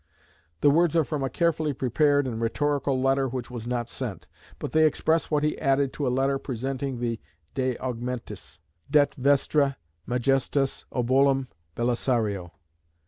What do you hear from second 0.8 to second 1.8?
are from a carefully